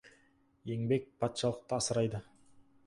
Еңбек 0.69 1.05
патшалықты 1.25 1.81
асырайды. 1.81 2.27